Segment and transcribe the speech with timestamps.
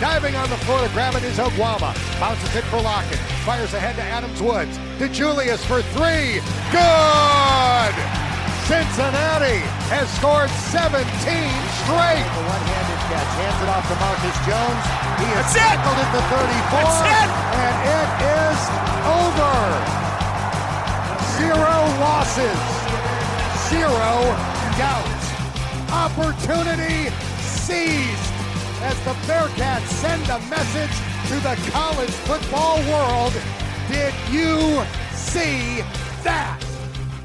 [0.00, 1.92] Diving on the floor to grab it is Oguama.
[2.18, 3.18] Bounces it for Lockett.
[3.44, 4.80] Fires ahead to Adams Woods.
[4.96, 6.40] To Julius for three.
[6.72, 7.94] Good!
[8.64, 9.60] Cincinnati
[9.92, 12.24] has scored 17 straight.
[12.32, 13.28] The one-handed catch.
[13.44, 14.84] Hands it off to Marcus Jones.
[15.20, 15.68] He is That's it!
[15.68, 16.80] tackled at the 34.
[16.80, 17.28] That's it!
[17.60, 18.10] And it
[18.40, 18.60] is
[19.04, 19.52] over.
[21.36, 22.60] Zero losses.
[23.68, 24.16] Zero
[24.80, 25.20] doubt.
[25.92, 27.12] Opportunity
[27.44, 28.29] seized
[28.82, 30.96] as the Bearcats send a message
[31.28, 33.34] to the college football world.
[33.88, 34.82] Did you
[35.12, 35.82] see
[36.22, 36.58] that?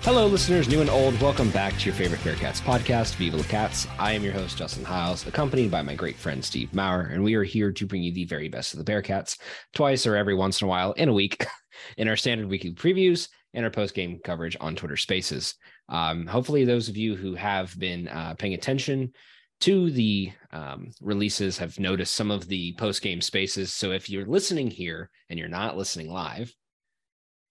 [0.02, 1.20] Hello, listeners, new and old.
[1.22, 3.88] Welcome back to your favorite Bearcats podcast, Viva La Cats.
[3.98, 7.36] I am your host, Justin Hiles, accompanied by my great friend Steve Maurer, and we
[7.36, 9.40] are here to bring you the very best of the Bearcats
[9.74, 11.46] twice or every once in a while in a week
[11.98, 15.56] in our standard weekly previews and our post game coverage on Twitter Spaces.
[15.88, 19.14] Um, hopefully, those of you who have been uh, paying attention
[19.62, 23.74] to the um, releases have noticed some of the post game spaces.
[23.74, 26.54] So if you're listening here and you're not listening live,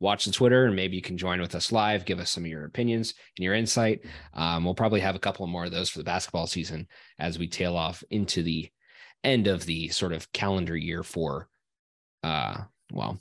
[0.01, 2.05] watch the Twitter and maybe you can join with us live.
[2.05, 4.01] Give us some of your opinions and your insight.
[4.35, 6.87] Um, we'll probably have a couple more of those for the basketball season
[7.19, 8.69] as we tail off into the
[9.23, 11.49] end of the sort of calendar year for,
[12.23, 12.59] uh,
[12.93, 13.19] well,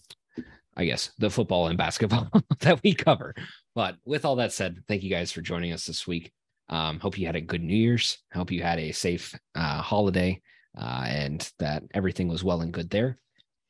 [0.75, 3.33] I guess the football and basketball that we cover.
[3.75, 6.31] But with all that said, thank you guys for joining us this week.
[6.69, 8.19] Um, hope you had a good New Year's.
[8.33, 10.41] Hope you had a safe uh, holiday
[10.77, 13.19] uh, and that everything was well and good there.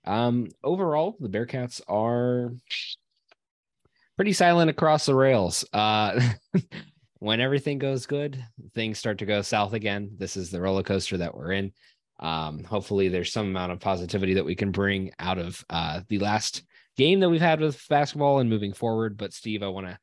[0.06, 2.52] Um, overall, the Bearcats are
[4.16, 5.66] pretty silent across the rails.
[5.74, 6.20] Uh,
[7.20, 10.12] when everything goes good, things start to go south again.
[10.18, 11.72] This is the roller coaster that we're in.
[12.20, 16.20] Um, hopefully, there's some amount of positivity that we can bring out of uh, the
[16.20, 16.64] last
[16.96, 19.18] game that we've had with basketball and moving forward.
[19.18, 19.98] But, Steve, I want to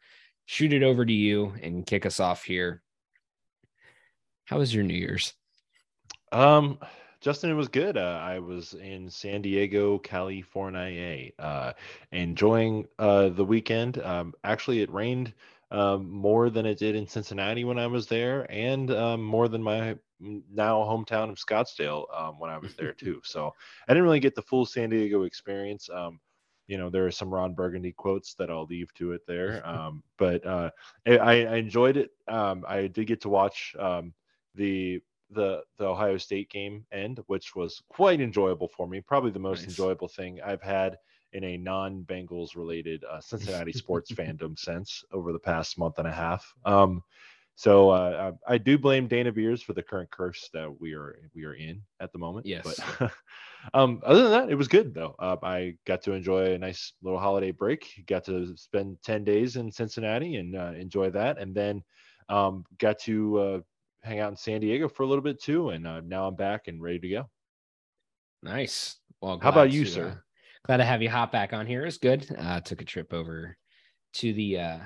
[0.47, 2.83] shoot it over to you and kick us off here.
[4.51, 5.35] How was your New Year's?
[6.33, 6.81] Um,
[7.21, 7.97] Justin, it was good.
[7.97, 11.73] Uh, I was in San Diego, California, uh,
[12.11, 14.03] enjoying uh, the weekend.
[14.03, 15.35] Um, actually, it rained
[15.71, 19.63] um, more than it did in Cincinnati when I was there, and um, more than
[19.63, 23.21] my now hometown of Scottsdale um, when I was there too.
[23.25, 23.55] So
[23.87, 25.89] I didn't really get the full San Diego experience.
[25.95, 26.19] Um,
[26.67, 29.63] you know, there are some Ron Burgundy quotes that I'll leave to it there.
[29.71, 30.71] Um, but uh,
[31.07, 32.11] I, I enjoyed it.
[32.27, 34.13] Um, I did get to watch um,
[34.55, 35.01] the
[35.31, 39.01] the the Ohio State game end, which was quite enjoyable for me.
[39.01, 39.69] Probably the most Nice.
[39.69, 40.99] enjoyable thing I've had
[41.33, 46.13] in a non-Bengals related uh, Cincinnati sports fandom since over the past month and a
[46.13, 46.53] half.
[46.65, 47.03] Um,
[47.55, 51.19] so uh, I I do blame Dana Beers for the current curse that we are
[51.35, 52.47] we are in at the moment.
[52.47, 52.81] Yes.
[52.99, 53.13] But
[53.75, 55.15] um, other than that, it was good though.
[55.19, 58.03] Uh, I got to enjoy a nice little holiday break.
[58.07, 61.85] Got to spend ten days in Cincinnati and uh, enjoy that, and then
[62.31, 63.61] um, got to uh,
[64.03, 65.71] hang out in San Diego for a little bit too.
[65.71, 67.31] And uh, now I'm back and ready to go.
[68.43, 68.97] Nice.
[69.21, 70.07] Well, How about you, to, sir?
[70.09, 70.15] uh,
[70.67, 71.85] glad to have you hop back on here.
[71.85, 72.27] It's good.
[72.39, 73.57] Uh, took a trip over
[74.15, 74.79] to the uh,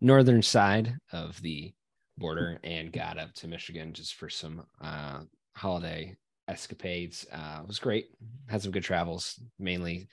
[0.00, 1.72] northern side of the
[2.18, 5.20] border and got up to Michigan just for some uh,
[5.54, 6.16] holiday
[6.48, 7.26] escapades.
[7.30, 8.06] Uh, it was great.
[8.48, 9.38] Had some good travels.
[9.58, 10.08] Mainly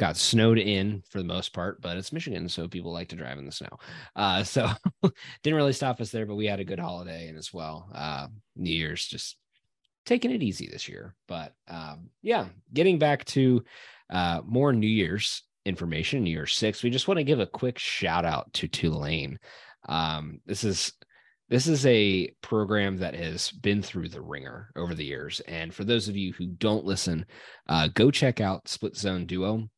[0.00, 3.36] got snowed in for the most part, but it's Michigan, so people like to drive
[3.36, 3.78] in the snow.
[4.16, 4.66] Uh, so
[5.42, 7.90] didn't really stop us there, but we had a good holiday and as well.
[7.94, 9.36] Uh, New Year's just
[10.06, 11.14] taking it easy this year.
[11.28, 13.62] But um, yeah, getting back to
[14.08, 16.82] uh, more New Year's information, New Year's six.
[16.82, 19.38] We just want to give a quick shout out to Tulane.
[19.86, 20.94] Um, this is
[21.50, 25.40] this is a program that has been through the ringer over the years.
[25.40, 27.26] And for those of you who don't listen,
[27.68, 29.68] uh, go check out Split Zone Duo.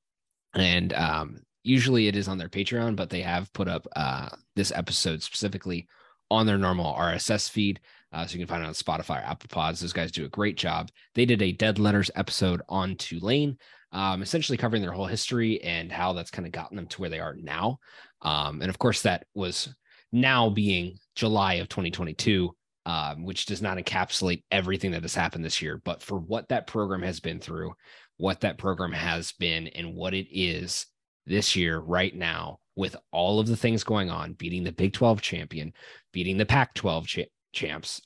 [0.54, 4.72] And um, usually it is on their Patreon, but they have put up uh, this
[4.74, 5.88] episode specifically
[6.30, 7.80] on their normal RSS feed.
[8.12, 9.80] Uh, so you can find it on Spotify Apple Pods.
[9.80, 10.90] Those guys do a great job.
[11.14, 13.56] They did a Dead Letters episode on Tulane,
[13.92, 17.10] um, essentially covering their whole history and how that's kind of gotten them to where
[17.10, 17.78] they are now.
[18.20, 19.74] Um, and of course, that was
[20.12, 25.62] now being July of 2022, um, which does not encapsulate everything that has happened this
[25.62, 25.80] year.
[25.82, 27.72] But for what that program has been through,
[28.16, 30.86] what that program has been, and what it is
[31.26, 35.20] this year, right now, with all of the things going on, beating the Big 12
[35.20, 35.72] champion,
[36.12, 37.22] beating the Pac 12 cha-
[37.52, 38.00] champs,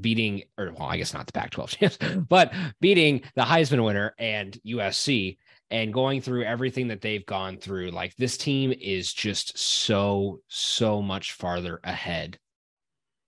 [0.00, 4.14] beating, or well, I guess not the Pac 12 champs, but beating the Heisman winner
[4.18, 5.38] and USC
[5.70, 7.90] and going through everything that they've gone through.
[7.90, 12.38] Like this team is just so, so much farther ahead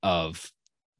[0.03, 0.51] of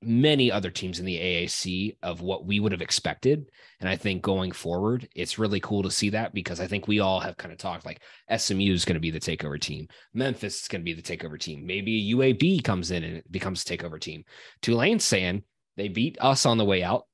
[0.07, 3.51] many other teams in the AAC of what we would have expected.
[3.81, 7.01] And I think going forward, it's really cool to see that because I think we
[7.01, 8.01] all have kind of talked like
[8.35, 9.89] SMU is going to be the takeover team.
[10.13, 11.67] Memphis is going to be the takeover team.
[11.67, 14.25] Maybe UAB comes in and it becomes a takeover team.
[14.63, 15.43] Tulane's saying
[15.77, 17.07] they beat us on the way out.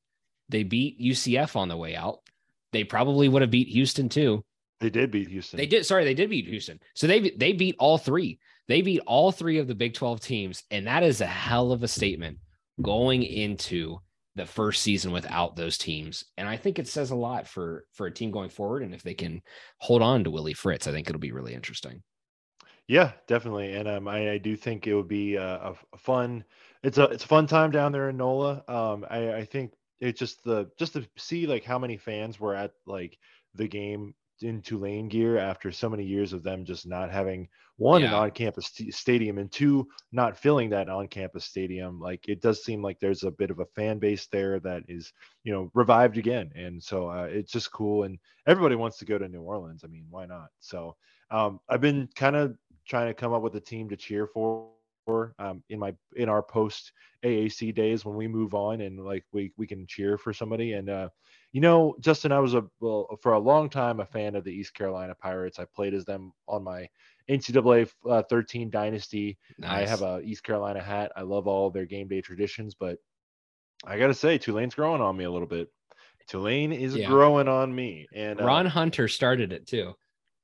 [0.49, 2.21] They beat UCF on the way out.
[2.73, 4.45] They probably would have beat Houston too.
[4.81, 5.59] They did beat Houston.
[5.59, 5.85] They did.
[5.85, 6.81] Sorry, they did beat Houston.
[6.95, 8.39] So they they beat all three.
[8.67, 11.83] They beat all three of the Big 12 teams, and that is a hell of
[11.83, 12.39] a statement
[12.83, 13.99] going into
[14.37, 16.25] the first season without those teams.
[16.37, 18.83] And I think it says a lot for for a team going forward.
[18.83, 19.43] And if they can
[19.79, 22.03] hold on to Willie Fritz, I think it'll be really interesting.
[22.87, 23.73] Yeah, definitely.
[23.75, 26.45] And um, I, I do think it would be a, a, fun.
[26.83, 28.65] It's a it's a fun time down there in NOLA.
[28.67, 32.55] Um, I, I think it's just the just to see like how many fans were
[32.55, 33.19] at like
[33.55, 38.03] the game in Tulane gear after so many years of them just not having one
[38.03, 38.09] yeah.
[38.09, 42.01] an on-campus st- stadium and two not filling that on-campus stadium.
[42.01, 45.13] Like it does seem like there's a bit of a fan base there that is
[45.45, 46.51] you know revived again.
[46.55, 48.05] And so uh, it's just cool.
[48.05, 49.83] And everybody wants to go to New Orleans.
[49.85, 50.49] I mean why not?
[50.59, 50.97] So
[51.31, 54.69] um, I've been kind of trying to come up with a team to cheer for
[55.39, 56.93] um, in my in our post
[57.25, 60.89] AAC days when we move on and like we we can cheer for somebody and
[60.89, 61.09] uh,
[61.53, 64.53] you know, Justin, I was a well for a long time a fan of the
[64.53, 65.59] East Carolina Pirates.
[65.59, 66.89] I played as them on my
[67.29, 69.37] NCAA uh, 13 dynasty.
[69.59, 69.71] Nice.
[69.71, 71.11] I have a East Carolina hat.
[71.17, 72.99] I love all their game day traditions, but
[73.85, 75.69] I got to say, Tulane's growing on me a little bit.
[76.29, 77.09] Tulane is yeah.
[77.09, 79.95] growing on me, and uh, Ron Hunter started it too.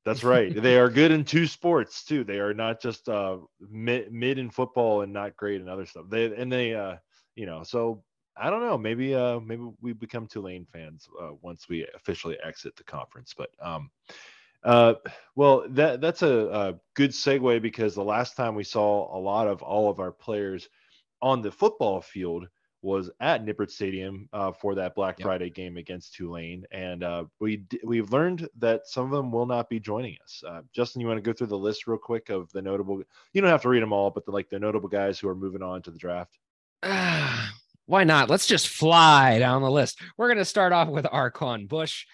[0.06, 0.54] That's right.
[0.54, 2.24] they are good in two sports too.
[2.24, 6.06] They are not just uh, mid, mid in football and not great in other stuff.
[6.08, 6.96] They and they, uh,
[7.34, 8.02] you know, so
[8.36, 8.78] I don't know.
[8.78, 13.34] Maybe uh maybe we become Tulane fans uh, once we officially exit the conference.
[13.36, 13.90] But um,
[14.62, 14.94] uh,
[15.34, 19.48] well that that's a, a, good segue because the last time we saw a lot
[19.48, 20.68] of all of our players
[21.20, 22.48] on the football field
[22.86, 25.26] was at Nippert Stadium uh, for that Black yep.
[25.26, 29.68] Friday game against Tulane, and uh, we we've learned that some of them will not
[29.68, 30.42] be joining us.
[30.46, 33.02] Uh, Justin, you want to go through the list real quick of the notable?
[33.32, 35.34] You don't have to read them all, but the, like the notable guys who are
[35.34, 36.38] moving on to the draft.
[37.86, 38.30] why not?
[38.30, 39.98] Let's just fly down the list.
[40.16, 42.06] We're going to start off with Arquon Bush,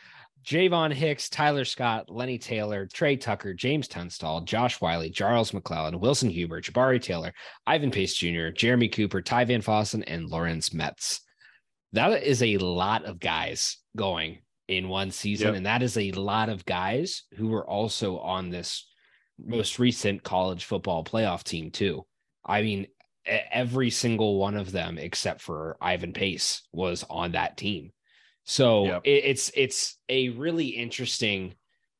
[0.44, 6.30] Javon Hicks, Tyler Scott, Lenny Taylor, Trey Tucker, James Tunstall, Josh Whyle, Charles McClellan, Wilson
[6.30, 7.32] Huber, Jabari Taylor,
[7.66, 11.20] Ivan Pace Jr., Jeremy Cooper, Ty Van Fossen, and Lawrence Metz.
[11.92, 15.48] That is a lot of guys going in one season.
[15.48, 15.56] Yep.
[15.56, 18.88] And that is a lot of guys who were also on this
[19.38, 22.04] most recent college football playoff team, too.
[22.44, 22.86] I mean,
[23.24, 27.92] every single one of them except for Ivan Pace was on that team.
[28.44, 29.02] So yep.
[29.04, 31.54] it, it's it's a really interesting,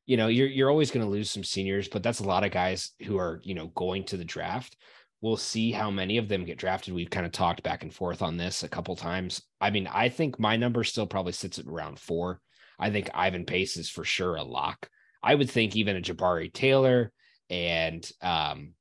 [0.06, 2.50] you know, you're you're always going to lose some seniors, but that's a lot of
[2.50, 4.76] guys who are, you know, going to the draft.
[5.20, 6.94] We'll see how many of them get drafted.
[6.94, 9.40] We've kind of talked back and forth on this a couple times.
[9.60, 12.40] I mean, I think my number still probably sits at around four.
[12.78, 14.88] I think Ivan Pace is for sure a lock.
[15.22, 17.12] I would think even a Jabari Taylor
[17.48, 18.74] and um,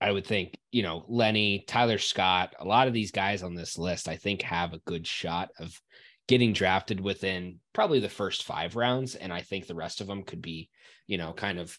[0.00, 3.78] I would think, you know, Lenny, Tyler Scott, a lot of these guys on this
[3.78, 5.80] list, I think have a good shot of
[6.28, 9.14] getting drafted within probably the first five rounds.
[9.14, 10.70] And I think the rest of them could be,
[11.06, 11.78] you know, kind of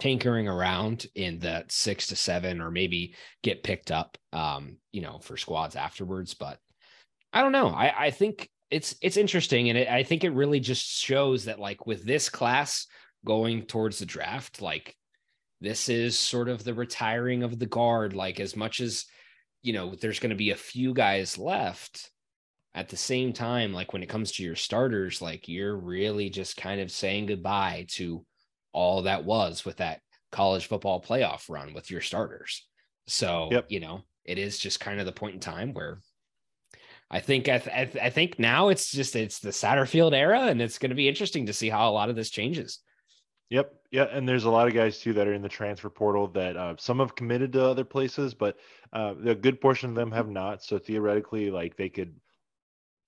[0.00, 5.18] tinkering around in the six to seven or maybe get picked up, um, you know,
[5.18, 6.34] for squads afterwards.
[6.34, 6.58] But
[7.32, 7.68] I don't know.
[7.68, 9.70] I, I think it's, it's interesting.
[9.70, 12.86] And it, I think it really just shows that like with this class
[13.24, 14.94] going towards the draft, like
[15.60, 18.14] this is sort of the retiring of the guard.
[18.14, 19.06] Like as much as
[19.62, 22.10] you know, there's going to be a few guys left.
[22.78, 26.56] At the same time, like when it comes to your starters, like you're really just
[26.56, 28.24] kind of saying goodbye to
[28.72, 32.64] all that was with that college football playoff run with your starters.
[33.08, 33.66] So, yep.
[33.68, 35.98] you know, it is just kind of the point in time where
[37.10, 40.78] I think I, th- I, think now it's just it's the Satterfield era, and it's
[40.78, 42.78] going to be interesting to see how a lot of this changes.
[43.50, 43.72] Yep.
[43.90, 44.04] Yeah.
[44.04, 46.76] And there's a lot of guys too that are in the transfer portal that uh,
[46.78, 48.56] some have committed to other places, but
[48.92, 50.62] uh, a good portion of them have not.
[50.62, 52.14] So theoretically, like they could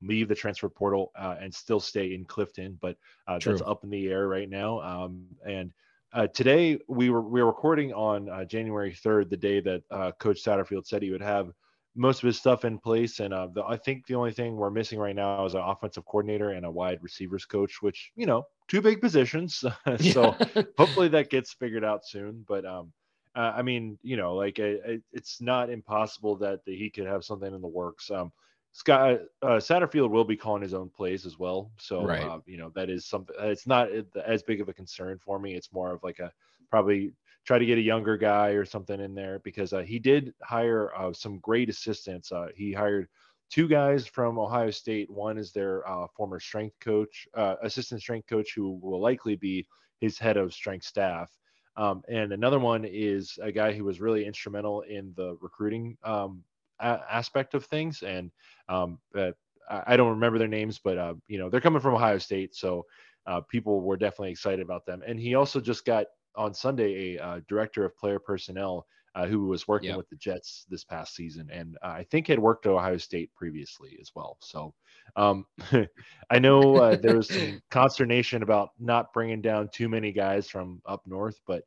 [0.03, 3.91] leave the transfer portal uh, and still stay in Clifton, but uh, that's up in
[3.91, 4.81] the air right now.
[4.81, 5.73] Um, and
[6.13, 9.83] uh, today we were we were recording on uh, January 3rd, the day that
[10.19, 11.53] Coach Satterfield said he would have
[11.97, 13.21] most of his stuff in place.
[13.21, 16.51] And the, I think the only thing we're missing right now is an offensive coordinator
[16.51, 19.65] and a wide receivers coach, which you know two big positions.
[20.01, 20.37] so
[20.77, 22.45] hopefully that gets figured out soon.
[22.49, 22.93] But um,
[23.37, 27.55] uh, I mean, you know, like it's not impossible that, that he could have something
[27.55, 28.11] in the works.
[28.11, 28.33] Um,
[28.73, 32.23] Scott uh, Satterfield will be calling his own plays as well, so right.
[32.23, 33.35] uh, you know that is something.
[33.41, 33.89] It's not
[34.25, 35.55] as big of a concern for me.
[35.55, 36.33] It's more of like a
[36.71, 37.13] probably
[37.45, 40.95] try to get a younger guy or something in there because uh, he did hire
[40.95, 42.31] uh, some great assistants.
[42.31, 43.09] Uh, he hired
[43.51, 45.11] two guys from Ohio State.
[45.11, 49.67] One is their uh, former strength coach, uh, assistant strength coach, who will likely be
[50.01, 51.31] his head of strength staff.
[51.77, 56.45] Um, and another one is a guy who was really instrumental in the recruiting um,
[56.81, 58.03] a- aspect of things.
[58.03, 58.31] And
[58.69, 59.33] um, uh,
[59.69, 62.85] I don't remember their names, but uh, you know they're coming from Ohio State, so
[63.27, 65.03] uh, people were definitely excited about them.
[65.07, 66.07] And he also just got
[66.37, 69.97] on Sunday a uh, director of player personnel uh, who was working yep.
[69.97, 73.31] with the Jets this past season, and uh, I think had worked at Ohio State
[73.35, 74.37] previously as well.
[74.41, 74.75] So
[75.17, 75.47] um,
[76.31, 80.81] I know uh, there was some consternation about not bringing down too many guys from
[80.87, 81.63] up north, but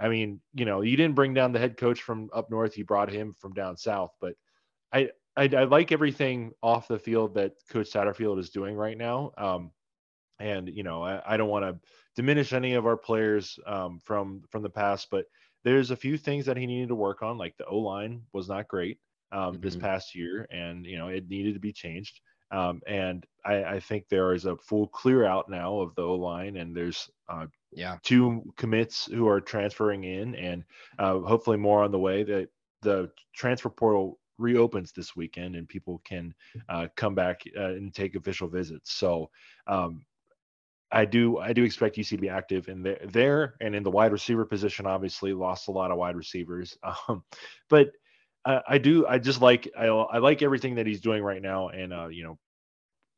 [0.00, 2.84] I mean, you know, you didn't bring down the head coach from up north; you
[2.84, 4.10] brought him from down south.
[4.20, 4.34] But
[4.94, 9.32] I, I, I like everything off the field that Coach Satterfield is doing right now.
[9.36, 9.72] Um,
[10.38, 11.78] and you know, I, I don't want to
[12.16, 15.26] diminish any of our players um, from from the past, but
[15.64, 18.48] there's a few things that he needed to work on, like the O line was
[18.48, 18.98] not great
[19.32, 19.62] um, mm-hmm.
[19.62, 22.20] this past year, and you know it needed to be changed.
[22.50, 26.14] Um, and I, I, think there is a full clear out now of the O
[26.14, 30.64] line, and there's uh, yeah two commits who are transferring in, and
[30.98, 32.22] uh, hopefully more on the way.
[32.22, 32.48] That
[32.82, 36.34] the transfer portal reopens this weekend, and people can
[36.68, 38.92] uh, come back uh, and take official visits.
[38.92, 39.30] So
[39.66, 40.04] um,
[40.90, 43.90] I do I do expect UC to be active in there, there and in the
[43.90, 44.86] wide receiver position.
[44.86, 47.24] Obviously, lost a lot of wide receivers, um,
[47.68, 47.90] but
[48.44, 51.68] I, I, do I just like I, I like everything that he's doing right now,
[51.68, 52.38] and uh, you know,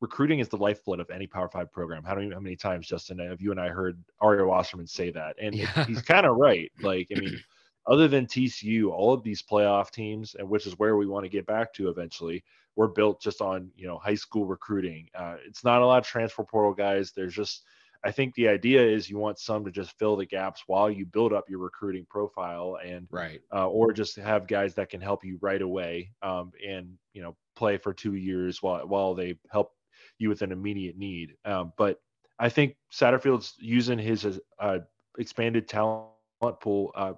[0.01, 2.03] recruiting is the lifeblood of any Power Five program.
[2.03, 5.35] How many how many times Justin have you and I heard Ari Wasserman say that?
[5.41, 5.85] And yeah.
[5.85, 6.71] he's kind of right.
[6.81, 7.39] Like I mean.
[7.87, 11.29] Other than TCU, all of these playoff teams, and which is where we want to
[11.29, 12.43] get back to eventually,
[12.75, 15.07] we're built just on you know high school recruiting.
[15.15, 17.11] Uh, it's not a lot of transfer portal guys.
[17.15, 17.63] There's just
[18.03, 21.05] I think the idea is you want some to just fill the gaps while you
[21.05, 25.25] build up your recruiting profile and right uh, or just have guys that can help
[25.25, 29.71] you right away um, and you know play for two years while while they help
[30.19, 31.35] you with an immediate need.
[31.45, 31.99] Um, but
[32.39, 34.79] I think Satterfield's using his uh,
[35.17, 36.07] expanded talent
[36.39, 37.13] pool, uh,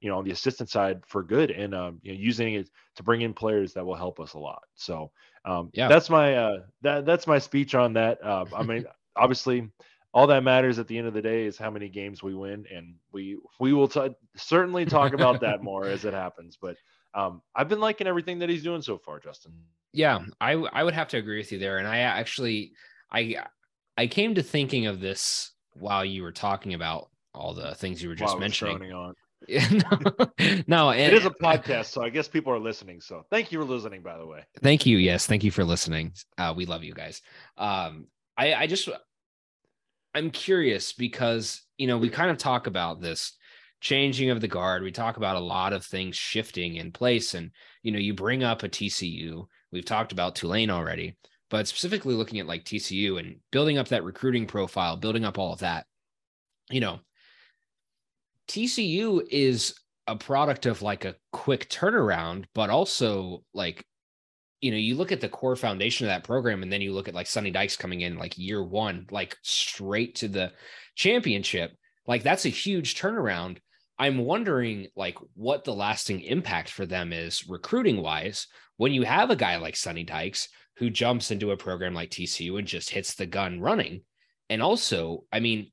[0.00, 3.02] you know, on the assistant side for good, and um, you know, using it to
[3.02, 4.62] bring in players that will help us a lot.
[4.74, 5.10] So,
[5.44, 8.22] um, yeah, that's my uh, that that's my speech on that.
[8.24, 8.84] Uh, I mean,
[9.16, 9.68] obviously,
[10.12, 12.66] all that matters at the end of the day is how many games we win,
[12.74, 16.58] and we we will t- certainly talk about that more as it happens.
[16.60, 16.76] But
[17.14, 19.52] um, I've been liking everything that he's doing so far, Justin.
[19.92, 22.72] Yeah, I I would have to agree with you there, and I actually
[23.10, 23.36] I
[23.96, 28.08] I came to thinking of this while you were talking about all the things you
[28.08, 28.92] were just mentioning.
[28.92, 29.14] On.
[29.48, 33.00] no, no it is a podcast, so I guess people are listening.
[33.00, 34.44] So thank you for listening, by the way.
[34.62, 34.98] Thank you.
[34.98, 36.12] Yes, thank you for listening.
[36.36, 37.22] Uh, we love you guys.
[37.56, 38.88] Um, I, I just
[40.14, 43.36] I'm curious because you know we kind of talk about this
[43.80, 44.82] changing of the guard.
[44.82, 47.50] We talk about a lot of things shifting in place, and
[47.82, 49.46] you know you bring up a TCU.
[49.70, 51.16] We've talked about Tulane already,
[51.48, 55.52] but specifically looking at like TCU and building up that recruiting profile, building up all
[55.52, 55.86] of that.
[56.70, 57.00] You know,
[58.48, 59.74] TCU is
[60.06, 63.84] a product of like a quick turnaround, but also like,
[64.60, 67.08] you know, you look at the core foundation of that program, and then you look
[67.08, 70.52] at like Sonny Dykes coming in like year one, like straight to the
[70.96, 71.72] championship.
[72.06, 73.58] Like that's a huge turnaround.
[73.98, 79.30] I'm wondering like what the lasting impact for them is recruiting wise when you have
[79.30, 83.14] a guy like Sonny Dykes who jumps into a program like TCU and just hits
[83.14, 84.02] the gun running.
[84.48, 85.70] And also, I mean,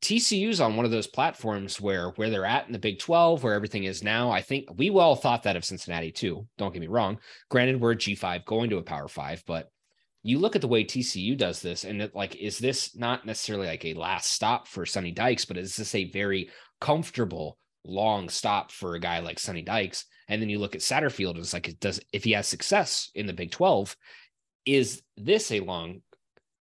[0.00, 3.54] TCU's on one of those platforms where where they're at in the Big 12, where
[3.54, 4.30] everything is now.
[4.30, 6.46] I think we all thought that of Cincinnati too.
[6.58, 7.18] Don't get me wrong.
[7.48, 9.70] Granted, we're a G5 going to a Power Five, but
[10.22, 13.68] you look at the way TCU does this, and it, like, is this not necessarily
[13.68, 16.50] like a last stop for Sonny Dykes, but is this a very
[16.80, 20.04] comfortable long stop for a guy like Sonny Dykes?
[20.28, 23.10] And then you look at Satterfield, and it's like, it does if he has success
[23.14, 23.96] in the Big 12,
[24.64, 26.02] is this a long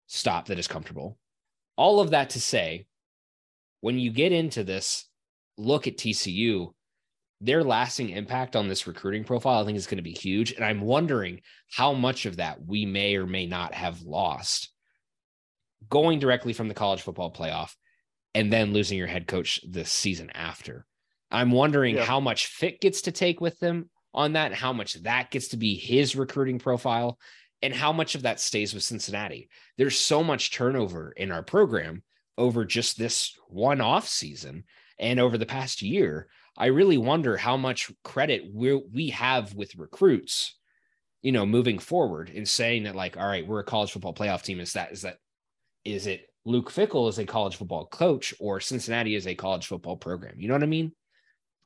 [0.06, 1.18] stop that is comfortable?
[1.76, 2.86] All of that to say,
[3.86, 5.06] when you get into this
[5.60, 6.74] look at TCU,
[7.40, 10.54] their lasting impact on this recruiting profile, I think is going to be huge.
[10.54, 14.72] And I'm wondering how much of that we may or may not have lost
[15.88, 17.76] going directly from the college football playoff
[18.34, 20.88] and then losing your head coach this season after.
[21.30, 22.06] I'm wondering yeah.
[22.06, 25.58] how much Fit gets to take with them on that, how much that gets to
[25.58, 27.20] be his recruiting profile,
[27.62, 29.48] and how much of that stays with Cincinnati.
[29.78, 32.02] There's so much turnover in our program
[32.38, 34.64] over just this one off season.
[35.00, 36.28] And over the past year,
[36.58, 40.58] I really wonder how much credit we we have with recruits,
[41.22, 44.42] you know, moving forward in saying that like, all right, we're a college football playoff
[44.42, 44.60] team.
[44.60, 45.18] Is that is that
[45.84, 49.98] is it Luke Fickell is a college football coach or Cincinnati is a college football
[49.98, 50.40] program?
[50.40, 50.94] You know what I mean?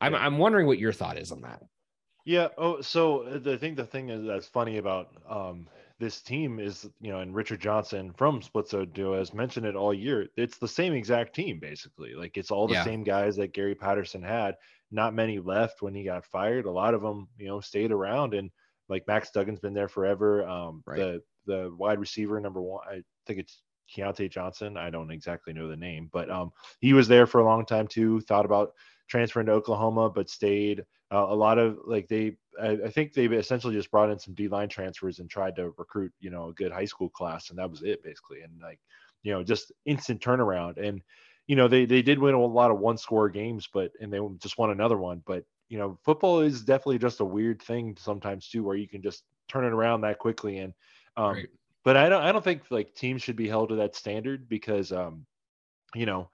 [0.02, 1.62] I'm I'm wondering what your thought is on that.
[2.26, 2.50] Yeah.
[2.58, 5.68] Oh, so the, I think the thing is that's funny about um,
[6.00, 9.76] this team is, you know, and Richard Johnson from Split Zone Duo has mentioned it
[9.76, 10.28] all year.
[10.38, 12.14] It's the same exact team, basically.
[12.14, 12.86] Like it's all the yeah.
[12.86, 14.56] same guys that Gary Patterson had.
[14.92, 16.66] Not many left when he got fired.
[16.66, 18.34] A lot of them, you know, stayed around.
[18.34, 18.50] And
[18.88, 20.48] like Max Duggan's been there forever.
[20.48, 20.98] Um, right.
[20.98, 23.62] The the wide receiver number one, I think it's
[23.94, 24.78] Keyontae Johnson.
[24.78, 27.88] I don't exactly know the name, but um, he was there for a long time
[27.88, 28.22] too.
[28.22, 28.72] Thought about
[29.10, 30.84] transferring to Oklahoma, but stayed.
[31.12, 34.36] Uh, a lot of like they, I, I, think they essentially just brought in some
[34.36, 37.58] D line transfers and tried to recruit, you know, a good high school class, and
[37.58, 38.42] that was it basically.
[38.42, 38.80] And like,
[39.24, 40.78] you know, just instant turnaround.
[40.78, 41.02] And
[41.48, 44.20] you know, they they did win a lot of one score games, but and they
[44.38, 45.24] just won another one.
[45.26, 49.02] But you know, football is definitely just a weird thing sometimes too, where you can
[49.02, 50.60] just turn it around that quickly.
[50.60, 50.74] And
[51.18, 51.50] um, right.
[51.84, 54.92] but I don't I don't think like teams should be held to that standard because
[54.92, 55.26] um,
[55.96, 56.30] you know,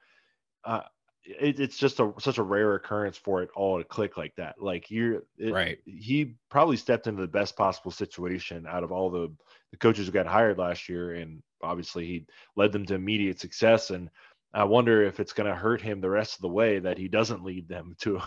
[0.66, 0.82] uh,
[1.26, 4.56] it, it's just a such a rare occurrence for it all to click like that.
[4.62, 5.78] Like you're it, right.
[5.86, 9.32] He probably stepped into the best possible situation out of all the
[9.72, 13.90] the coaches who got hired last year, and obviously he led them to immediate success.
[13.90, 14.10] And
[14.54, 17.08] I wonder if it's going to hurt him the rest of the way that he
[17.08, 18.22] doesn't lead them to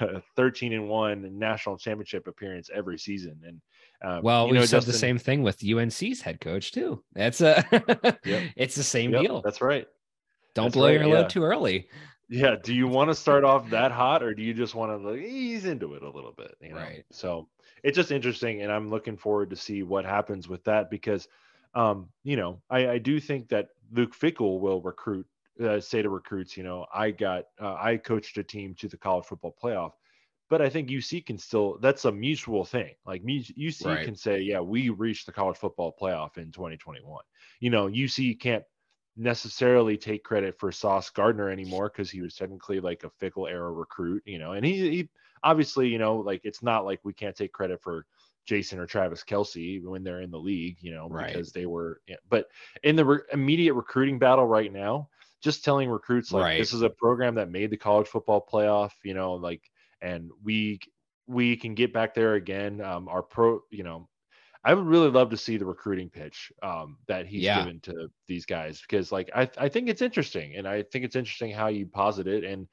[0.00, 3.40] a 13 and one national championship appearance every season.
[3.46, 3.60] And
[4.02, 7.02] um, well, we said Justin, the same thing with UNC's head coach too.
[7.14, 7.64] That's a
[8.24, 8.50] yep.
[8.56, 9.42] it's the same yep, deal.
[9.42, 9.86] That's right.
[10.54, 11.88] Don't that's blow right, your load too early.
[12.30, 12.54] Yeah.
[12.62, 15.20] Do you want to start off that hot or do you just want to like,
[15.20, 16.54] ease into it a little bit?
[16.62, 16.76] You know?
[16.76, 17.04] Right.
[17.10, 17.48] So
[17.82, 18.62] it's just interesting.
[18.62, 21.28] And I'm looking forward to see what happens with that because,
[21.74, 25.26] um, you know, I, I do think that Luke Fickell will recruit,
[25.62, 28.96] uh, say to recruits, you know, I got, uh, I coached a team to the
[28.96, 29.92] college football playoff.
[30.48, 32.94] But I think UC can still, that's a mutual thing.
[33.06, 34.04] Like UC right.
[34.04, 37.22] can say, yeah, we reached the college football playoff in 2021.
[37.60, 38.64] You know, UC can't
[39.16, 43.70] necessarily take credit for Sauce Gardner anymore because he was technically like a Fickell era
[43.70, 45.08] recruit, you know, and he, he
[45.42, 48.06] obviously, you know, like it's not like we can't take credit for
[48.46, 51.26] Jason or Travis Kelce when they're in the league, you know, right.
[51.26, 52.48] because they were, yeah, but
[52.82, 55.08] in the re- immediate recruiting battle right now,
[55.42, 56.58] just telling recruits like right.
[56.58, 59.62] this is a program that made the college football playoff, you know, like,
[60.02, 60.78] and we
[61.26, 62.80] we can get back there again.
[62.80, 64.08] Um, our pro, you know,
[64.62, 67.60] I would really love to see the recruiting pitch um, that he's yeah.
[67.60, 71.16] given to these guys because, like, I I think it's interesting, and I think it's
[71.16, 72.44] interesting how you posit it.
[72.44, 72.68] And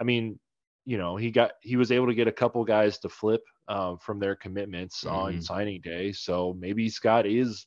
[0.00, 0.38] I mean,
[0.84, 3.98] you know, he got he was able to get a couple guys to flip um,
[3.98, 5.16] from their commitments mm-hmm.
[5.16, 7.66] on signing day, so maybe Scott is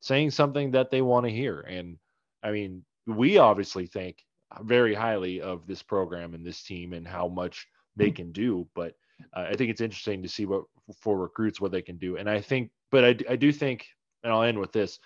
[0.00, 1.60] saying something that they want to hear.
[1.60, 1.98] And
[2.42, 4.18] I mean, we obviously think
[4.62, 8.94] very highly of this program and this team and how much they can do, but
[9.34, 10.64] uh, I think it's interesting to see what
[11.00, 12.16] for recruits what they can do.
[12.16, 13.86] And I think, but I, I do think,
[14.22, 15.00] and I'll end with this: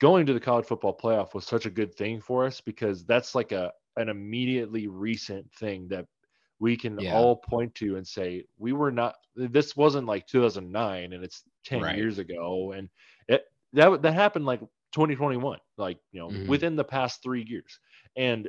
[0.00, 3.34] going to the college football playoff was such a good thing for us because that's
[3.34, 6.06] like a an immediately recent thing that
[6.58, 7.14] we can yeah.
[7.14, 9.16] all point to and say we were not.
[9.36, 11.96] This wasn't like 2009, and it's 10 right.
[11.96, 12.88] years ago, and
[13.28, 13.44] it
[13.74, 14.60] that that happened like
[14.92, 16.48] 2021, like you know, mm-hmm.
[16.48, 17.78] within the past three years,
[18.16, 18.48] and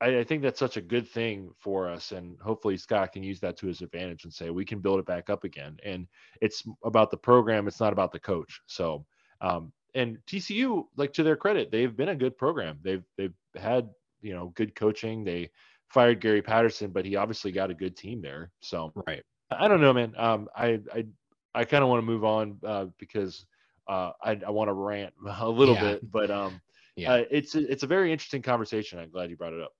[0.00, 3.40] I, I, think that's such a good thing for us, and hopefully Scott can use
[3.40, 5.78] that to his advantage and say we can build it back up again.
[5.84, 6.06] And
[6.40, 8.60] it's about the program; it's not about the coach.
[8.66, 9.06] So,
[9.40, 12.78] um, and TCU, like to their credit, they've been a good program.
[12.82, 13.88] They've they've had
[14.20, 15.24] you know good coaching.
[15.24, 15.50] They
[15.88, 18.50] fired Gary Patterson, but he obviously got a good team there.
[18.60, 19.22] So, right.
[19.50, 20.12] I don't know, man.
[20.18, 21.06] Um, I I
[21.54, 23.46] I kind of want to move on uh, because
[23.88, 25.80] uh, I I want to rant a little yeah.
[25.80, 26.60] bit, but um.
[26.98, 27.12] Yeah.
[27.12, 28.98] Uh, it's it's a very interesting conversation.
[28.98, 29.74] I'm glad you brought it up.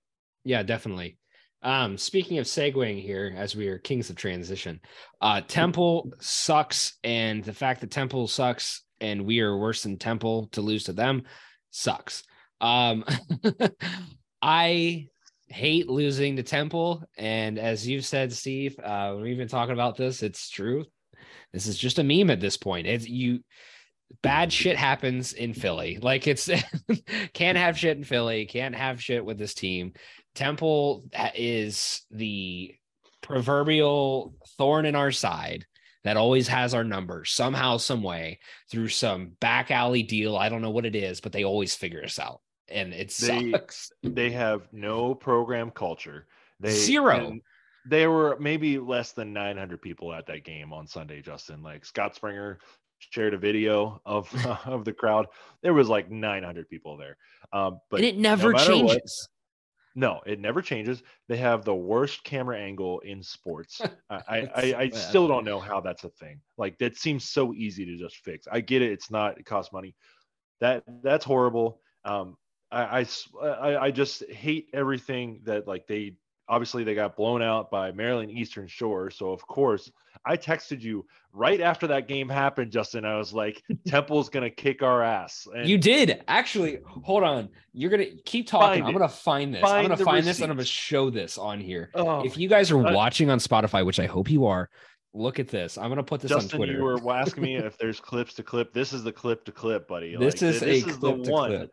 [0.47, 1.17] Yeah, definitely.
[1.61, 4.79] Um, speaking of segueing here, as we are kings of transition,
[5.19, 10.47] uh, Temple sucks, and the fact that Temple sucks and we are worse than Temple
[10.53, 11.23] to lose to them
[11.69, 12.23] sucks.
[12.61, 13.03] Um,
[14.41, 15.07] I
[15.49, 20.23] hate losing to Temple, and as you've said, Steve, uh, we've been talking about this.
[20.23, 20.85] It's true.
[21.51, 22.87] This is just a meme at this point.
[22.87, 23.41] It's you
[24.21, 25.99] bad shit happens in Philly.
[26.01, 26.49] Like it's
[27.33, 29.93] can't have shit in Philly, can't have shit with this team.
[30.37, 31.03] Temple
[31.35, 32.75] is the
[33.21, 35.65] proverbial thorn in our side
[36.03, 38.39] that always has our numbers somehow, some way
[38.71, 40.37] through some back alley deal.
[40.37, 43.51] I don't know what it is, but they always figure us out, and it they,
[43.51, 43.91] sucks.
[44.03, 46.27] They have no program culture.
[46.59, 47.37] They zero.
[47.89, 51.21] There were maybe less than 900 people at that game on Sunday.
[51.21, 52.59] Justin, like Scott Springer
[52.99, 54.33] shared a video of
[54.65, 55.25] of the crowd.
[55.63, 57.17] There was like 900 people there.
[57.51, 59.27] Um, but and it never no changes.
[59.97, 61.01] No, it never changes.
[61.27, 63.81] They have the worst camera angle in sports.
[64.11, 66.39] I, I, I, still don't know how that's a thing.
[66.55, 68.47] Like that seems so easy to just fix.
[68.51, 68.91] I get it.
[68.91, 69.39] It's not.
[69.39, 69.95] It costs money.
[70.61, 71.81] That that's horrible.
[72.05, 72.37] Um,
[72.71, 73.07] I,
[73.41, 76.13] I, I just hate everything that like they
[76.49, 79.09] obviously they got blown out by Maryland Eastern Shore.
[79.09, 79.91] So of course
[80.25, 83.05] I texted you right after that game happened, Justin.
[83.05, 85.47] I was like, Temple's gonna kick our ass.
[85.55, 86.79] And you did actually.
[86.85, 87.49] Hold on.
[87.73, 88.83] You're gonna keep talking.
[88.83, 89.61] I'm gonna find this.
[89.61, 91.91] Find I'm gonna find this and I'm gonna show this on here.
[91.93, 94.69] Oh, if you guys are watching on Spotify, which I hope you are,
[95.13, 95.77] look at this.
[95.77, 96.73] I'm gonna put this Justin, on Twitter.
[96.73, 98.73] You were asking me if there's clips to clip.
[98.73, 100.15] This is the clip to clip, buddy.
[100.15, 101.49] This like, is this a is clip the one.
[101.49, 101.71] Clip.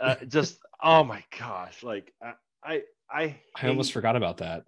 [0.00, 2.32] Uh, just oh my gosh, like I
[2.62, 4.64] I I, I almost forgot about that.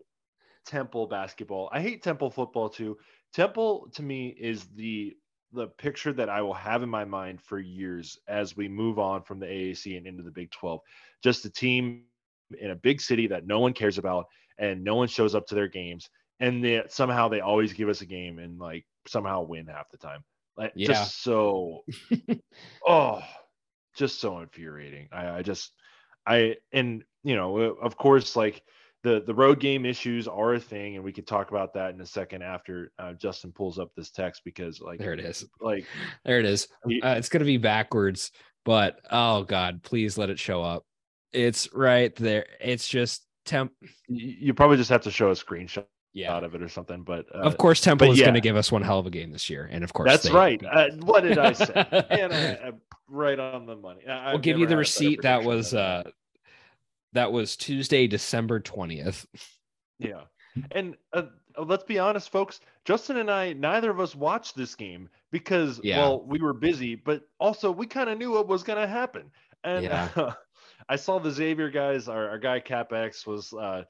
[0.67, 1.69] Temple basketball.
[1.73, 2.97] I hate Temple football too.
[3.33, 5.17] Temple to me is the
[5.53, 9.23] the picture that I will have in my mind for years as we move on
[9.23, 10.81] from the AAC and into the Big 12.
[11.23, 12.03] Just a team
[12.61, 14.27] in a big city that no one cares about
[14.59, 16.09] and no one shows up to their games
[16.41, 19.99] and they, somehow they always give us a game and like somehow win half the
[19.99, 20.23] time.
[20.57, 20.89] Like yeah.
[20.89, 21.85] just so
[22.87, 23.23] oh
[23.97, 25.09] just so infuriating.
[25.13, 25.73] I, I just
[26.27, 28.63] I and you know of course like
[29.03, 32.01] the the road game issues are a thing, and we could talk about that in
[32.01, 35.87] a second after uh, Justin pulls up this text because like there it is, like
[36.25, 36.67] there it is.
[36.85, 38.33] Uh, it's gonna be backwards,
[38.65, 40.85] but oh god, please let it show up.
[41.33, 42.47] It's right there.
[42.61, 43.73] It's just temp.
[44.09, 45.85] You probably just have to show a screenshot
[46.17, 46.35] yeah.
[46.35, 47.03] out of it or something.
[47.03, 48.27] But uh, of course, Temple is yeah.
[48.27, 50.31] going to give us one hell of a game this year, and of course, that's
[50.31, 50.63] right.
[50.65, 51.73] Uh, what did I say?
[52.11, 52.73] and I,
[53.09, 54.07] right on the money.
[54.07, 55.23] I, we'll give you the receipt.
[55.23, 56.05] That was uh,
[57.13, 59.27] that was Tuesday, December 20th.
[59.99, 60.23] Yeah.
[60.71, 61.23] And uh,
[61.59, 62.61] let's be honest, folks.
[62.85, 65.99] Justin and I, neither of us watched this game because, yeah.
[65.99, 69.31] well, we were busy, but also we kind of knew what was going to happen.
[69.65, 70.09] And yeah.
[70.15, 70.33] uh,
[70.89, 73.85] I saw the Xavier guys, our, our guy CapX was uh,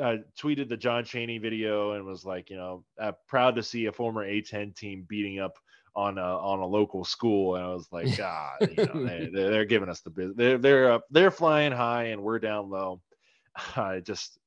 [0.00, 3.86] uh, tweeted the John Chaney video and was like, you know, uh, proud to see
[3.86, 5.58] a former A10 team beating up
[5.96, 9.64] on a on a local school, and I was like, God, you know, they, they're
[9.64, 10.36] giving us the business.
[10.36, 13.00] They're they're up, they're flying high, and we're down low.
[13.76, 14.38] I just.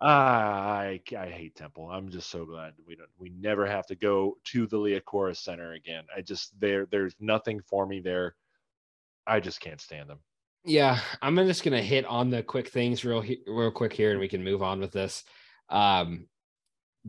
[0.00, 1.90] I I hate Temple.
[1.90, 5.72] I'm just so glad we don't we never have to go to the Liacouras Center
[5.72, 6.04] again.
[6.16, 8.36] I just there there's nothing for me there.
[9.26, 10.20] I just can't stand them.
[10.68, 14.28] Yeah, I'm just gonna hit on the quick things real real quick here, and we
[14.28, 15.24] can move on with this.
[15.70, 16.26] Um,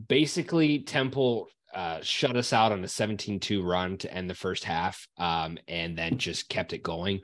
[0.08, 5.06] basically, Temple uh, shut us out on a 17-2 run to end the first half,
[5.18, 7.20] um, and then just kept it going.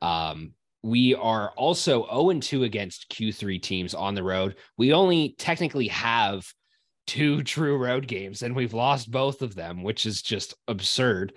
[0.00, 0.52] Um,
[0.84, 4.56] we are also 0-2 against Q3 teams on the road.
[4.78, 6.44] We only technically have
[7.08, 11.32] two true road games, and we've lost both of them, which is just absurd.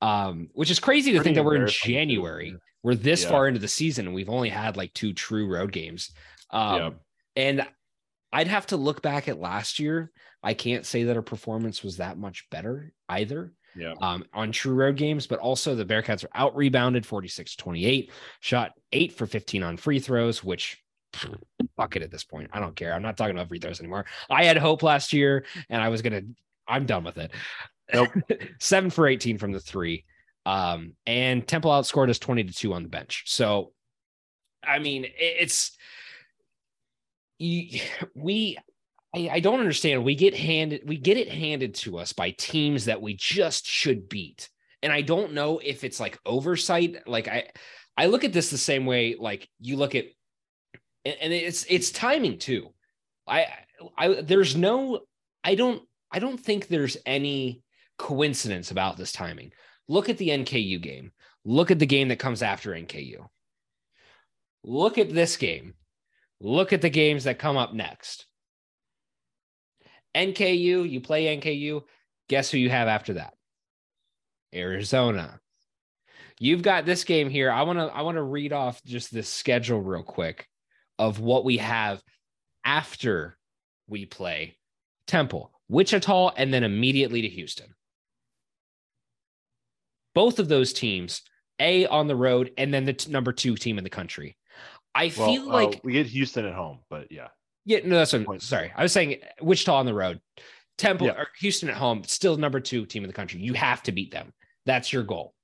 [0.00, 2.54] Um, which is crazy to Pretty think that we're in January.
[2.88, 3.30] We're this yeah.
[3.30, 6.10] far into the season, and we've only had like two true road games.
[6.50, 6.90] Um, yeah.
[7.36, 7.66] and
[8.32, 10.10] I'd have to look back at last year
[10.42, 13.52] I can't say that our performance was that much better either.
[13.74, 13.94] Yeah.
[14.00, 18.72] Um, on true road games, but also the Bearcats are out rebounded 46 28, shot
[18.92, 20.82] eight for 15 on free throws, which
[21.76, 22.50] fuck it at this point.
[22.52, 22.94] I don't care.
[22.94, 24.06] I'm not talking about free throws anymore.
[24.30, 26.24] I had hope last year and I was going to,
[26.66, 27.32] I'm done with it.
[27.92, 28.10] Nope.
[28.60, 30.04] Seven for 18 from the three.
[30.48, 33.24] Um, and Temple outscored us 20 to two on the bench.
[33.26, 33.72] So,
[34.64, 35.76] I mean, it's,
[38.14, 38.58] we
[39.14, 40.04] I, I don't understand.
[40.04, 44.08] We get handed, we get it handed to us by teams that we just should
[44.08, 44.48] beat.
[44.82, 47.06] And I don't know if it's like oversight.
[47.06, 47.48] Like I,
[47.96, 49.16] I look at this the same way.
[49.18, 50.06] Like you look at,
[51.04, 52.72] and it's it's timing too.
[53.26, 53.46] I,
[53.96, 55.00] I there's no,
[55.44, 57.62] I don't, I don't think there's any
[57.98, 59.52] coincidence about this timing.
[59.88, 61.12] Look at the NKU game.
[61.44, 63.26] Look at the game that comes after NKU.
[64.64, 65.74] Look at this game.
[66.40, 68.26] Look at the games that come up next.
[70.14, 71.82] NKU, you play NKU.
[72.28, 73.34] Guess who you have after that?
[74.54, 75.40] Arizona.
[76.40, 77.50] You've got this game here.
[77.50, 80.46] I want to I want to read off just this schedule real quick
[80.98, 82.02] of what we have
[82.64, 83.36] after
[83.88, 84.56] we play
[85.06, 87.74] Temple, Wichita, and then immediately to Houston.
[90.18, 91.22] Both of those teams,
[91.60, 94.36] A on the road, and then the t- number two team in the country.
[94.92, 97.28] I well, feel like uh, we get Houston at home, but yeah.
[97.64, 98.72] Yeah, no, that's what, sorry.
[98.74, 100.20] I was saying Wichita on the road,
[100.76, 101.12] Temple yeah.
[101.12, 103.40] or Houston at home, still number two team in the country.
[103.40, 104.32] You have to beat them.
[104.66, 105.34] That's your goal.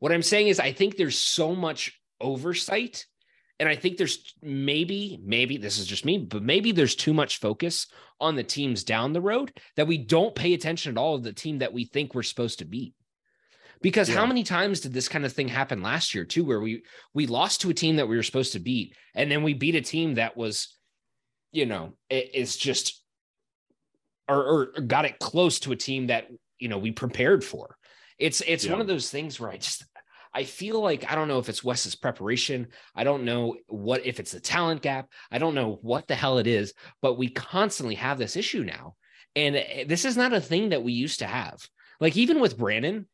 [0.00, 3.06] What I'm saying is, I think there's so much oversight,
[3.60, 7.38] and I think there's maybe, maybe this is just me, but maybe there's too much
[7.38, 7.86] focus
[8.18, 11.32] on the teams down the road that we don't pay attention at all to the
[11.32, 12.94] team that we think we're supposed to beat.
[13.82, 14.16] Because Yeah.
[14.16, 16.82] how many times did this kind of thing happen last year too, where we
[17.14, 19.74] we lost to a team that we were supposed to beat, and then we beat
[19.74, 20.76] a team that was,
[21.52, 23.02] you know, it, it's just,
[24.28, 24.44] or,
[24.76, 27.76] or got it close to a team that you know we prepared for.
[28.18, 29.84] It's it's one of those things where I just
[30.32, 32.68] I feel like I don't know if it's Wes's preparation.
[32.94, 35.08] I don't know what if it's the talent gap.
[35.30, 38.94] I don't know what the hell it is, but we constantly have this issue now.
[39.34, 41.58] And eh, this is not a thing that we used to have.
[41.98, 43.08] Like even with Brandon,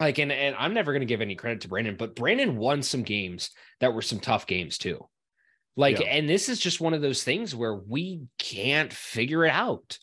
[0.00, 2.82] like and, and I'm never going to give any credit to Brandon, but Brandon won
[2.82, 5.06] some games that were some tough games too.
[5.76, 6.06] Like Yeah.
[6.08, 9.98] and this is just one of those things where we can't figure it out.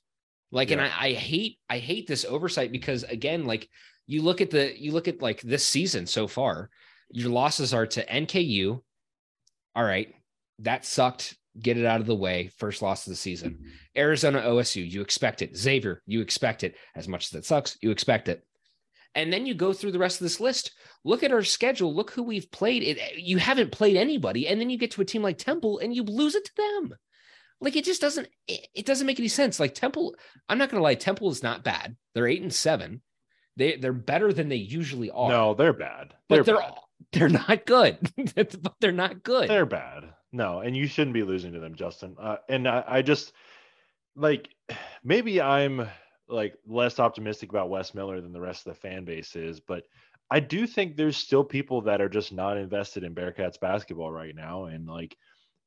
[0.52, 3.68] Like and I, I hate I hate this oversight because again like
[4.06, 6.70] you look at the you look at like this season so far,
[7.10, 8.80] your losses are to NKU.
[9.76, 10.14] All right,
[10.60, 11.36] that sucked.
[11.60, 12.52] Get it out of the way.
[12.60, 13.54] First loss of the season.
[13.54, 13.68] Mm-hmm.
[13.98, 15.58] Arizona OSU, you expect it.
[15.58, 16.76] Xavier, you expect it.
[16.96, 18.44] As much as that sucks, you expect it.
[19.18, 20.72] And then you go through the rest of this list.
[21.04, 21.94] Look at our schedule.
[21.94, 22.84] Look who we've played.
[22.84, 25.94] It, you haven't played anybody, and then you get to a team like Temple and
[25.94, 26.96] you lose it to them.
[27.60, 28.28] Like it just doesn't.
[28.48, 29.60] It, it doesn't make any sense.
[29.60, 30.16] Like Temple,
[30.48, 30.94] I'm not gonna lie.
[30.94, 31.98] Temple is not bad.
[32.14, 33.02] They're eight and seven.
[33.56, 35.30] They they're better than they usually are.
[35.30, 36.14] No, they're bad.
[36.30, 36.76] but they're bad.
[37.12, 37.98] they're not good.
[38.36, 39.50] but they're not good.
[39.50, 40.04] They're bad.
[40.32, 42.16] No, and you shouldn't be losing to them, Justin.
[42.20, 43.34] Uh, and I, I just
[44.16, 44.50] like
[45.04, 45.88] maybe I'm
[46.30, 49.84] like less optimistic about Wes Miller than the rest of the fan base is, but
[50.30, 54.36] I do think there's still people that are just not invested in Bearcats basketball right
[54.36, 55.16] now, and like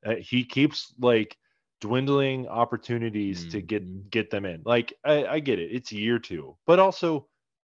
[0.05, 1.37] uh, he keeps like
[1.81, 3.67] dwindling opportunities to Mhm.
[3.67, 4.63] get get them in.
[4.65, 7.27] Like I, I get it, it's year two, but also,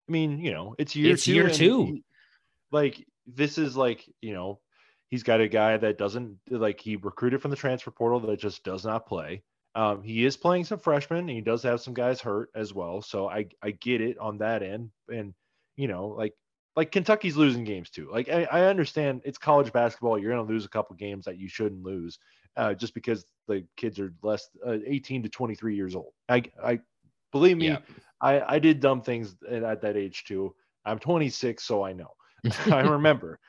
[0.09, 1.33] I mean, you know, it's year It's two.
[1.33, 1.85] year two.
[1.85, 2.03] he-
[2.71, 4.59] like this is like you know
[5.09, 8.63] he's got a guy that doesn't like he recruited from the transfer portal that just
[8.63, 9.43] does not play.
[9.75, 11.19] Um, he is playing some freshmen.
[11.19, 14.37] And he does have some guys hurt as well, so I I get it on
[14.39, 14.91] that end.
[15.11, 15.33] And
[15.75, 16.33] you know, like
[16.75, 18.09] like Kentucky's losing games too.
[18.11, 20.17] Like I, I understand it's college basketball.
[20.17, 22.19] You're going to lose a couple games that you shouldn't lose,
[22.57, 26.13] uh, just because the kids are less uh, 18 to 23 years old.
[26.29, 26.79] I I
[27.31, 27.79] believe me, Yeah.
[28.21, 30.55] I I did dumb things at, at that age too.
[30.85, 32.11] I'm 26, so I know.
[32.71, 33.39] I remember.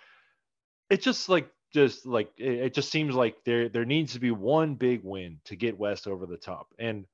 [0.91, 4.31] It's just like just like it, it just seems like there there needs to be
[4.31, 6.75] one big win to get Wes over the top.
[6.79, 7.07] And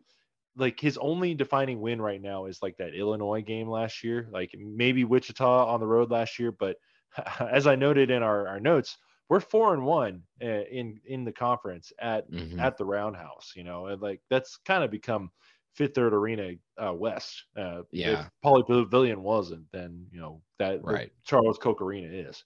[0.56, 4.54] like his only defining win right now is like that Illinois game last year, like
[4.58, 6.76] maybe Wichita on the road last year, but
[7.40, 11.32] as I noted in our, our notes, we're four and one uh, in in the
[11.32, 12.60] conference at Mhm.
[12.60, 15.30] at the Roundhouse, you know, and like that's kind of become
[15.74, 17.44] Fifth Third Arena uh, West.
[17.56, 18.26] Uh, Yeah.
[18.26, 21.12] If Pauley Pavilion wasn't, then you know that Right.
[21.24, 22.44] Charles Koch Arena is.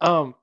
[0.00, 0.34] Um,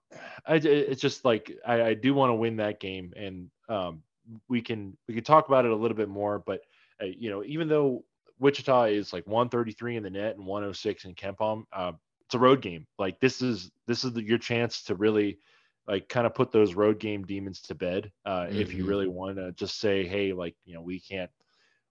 [0.46, 4.02] I it's just like I, I do want to win that game, and um,
[4.50, 6.40] we can we can talk about it a little bit more.
[6.40, 6.62] But
[7.02, 8.04] uh, you know, even though
[8.40, 11.94] Wichita is like 133 in the net and 106 in KenPom, uh,
[12.26, 12.86] it's a road game.
[12.98, 15.40] Like this is this is the, your chance to really
[15.88, 18.12] like kind of put those road game demons to bed.
[18.26, 18.88] Uh, If you Mhm.
[18.88, 21.32] really want to just say, hey, like you know, we can't.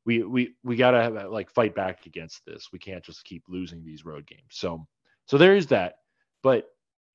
[0.05, 2.69] We, we we gotta have, like fight back against this.
[2.73, 4.51] We can't just keep losing these road games.
[4.51, 4.87] So
[5.27, 5.97] so there is that.
[6.43, 6.72] But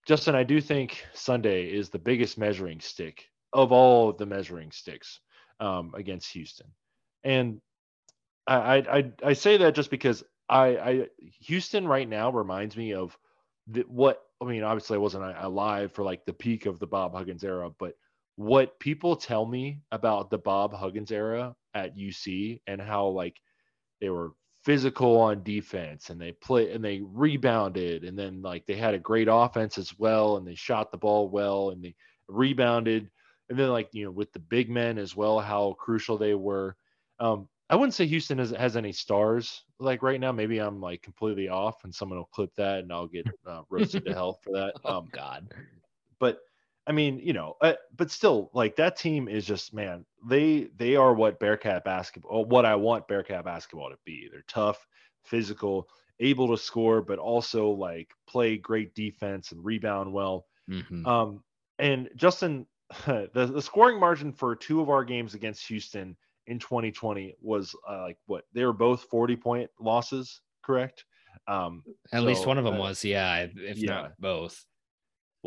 [0.07, 4.71] Justin, I do think Sunday is the biggest measuring stick of all of the measuring
[4.71, 5.19] sticks
[5.59, 6.67] um, against Houston,
[7.25, 7.59] and
[8.47, 11.07] I, I I say that just because I I
[11.41, 13.17] Houston right now reminds me of
[13.67, 14.63] the, what I mean.
[14.63, 17.93] Obviously, I wasn't alive for like the peak of the Bob Huggins era, but
[18.37, 23.35] what people tell me about the Bob Huggins era at UC and how like
[23.99, 24.31] they were
[24.67, 28.99] physical on defense and they play and they rebounded and then like they had a
[28.99, 31.95] great offense as well and they shot the ball well and they
[32.27, 33.09] rebounded.
[33.49, 36.75] And then like you know with the big men as well how crucial they were.
[37.17, 40.33] Um i wouldn't say houston has, has any stars like right now.
[40.33, 44.03] Maybe i'm like completely off and someone will clip that and i'll get uh, roasted
[44.03, 44.73] to hell for that.
[44.83, 45.49] Oh um God.
[46.19, 46.39] but
[46.87, 50.05] I mean, you know, uh, but still, like that team is just man.
[50.25, 54.29] They they are what Bearcat basketball, what I want Bearcat basketball to be.
[54.31, 54.87] They're tough,
[55.25, 60.45] physical, able to score, but also like play great defense and rebound well.
[60.69, 61.05] Mhm.
[61.05, 61.43] Um,
[61.77, 62.65] and Justin,
[63.05, 66.15] the the scoring margin for two of our games against Houston
[66.47, 71.03] in 2020 was uh, like what they were both 40 point losses, correct?
[71.47, 73.87] Um, At least one of them uh, was, yeah, if if yeah.
[73.87, 74.65] not both.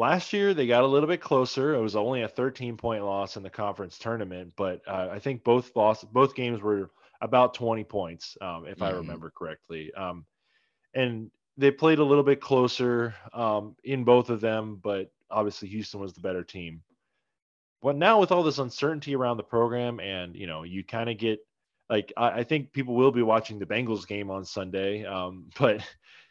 [0.00, 1.74] Last year they got a little bit closer.
[1.74, 5.44] It was only a 13 point loss in the conference tournament, but uh, I think
[5.44, 8.96] both loss both games were about 20 points, um, if I Mhm.
[8.96, 9.92] remember correctly.
[9.92, 10.24] Um,
[10.94, 16.00] and they played a little bit closer um, in both of them, but obviously Houston
[16.00, 16.82] was the better team.
[17.82, 21.18] But now with all this uncertainty around the program, and you know, you kind of
[21.18, 21.40] get
[21.90, 25.82] like I, I think people will be watching the Bengals game on Sunday, um, but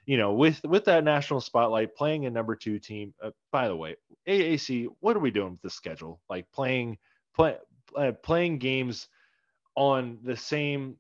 [0.10, 3.14] you know, with with that national spotlight, playing a number two team.
[3.24, 3.96] Uh, by the way,
[4.28, 6.20] AAC, what are we doing with the schedule?
[6.28, 6.98] Like playing
[7.36, 7.58] play,
[7.96, 9.08] uh, playing games
[9.76, 10.96] on the same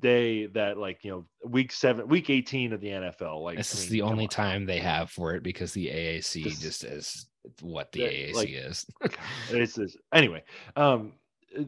[0.00, 3.78] day that like you know week seven week 18 of the nfl like this I
[3.78, 4.28] mean, is the only on.
[4.28, 7.26] time they have for it because the aac this, just is
[7.62, 8.84] what the AAC like, is.
[9.50, 10.42] it's this anyway.
[10.74, 11.12] Um,